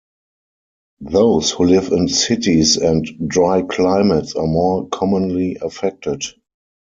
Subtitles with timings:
[1.01, 6.23] Those who live in cities and dry climates are more commonly affected.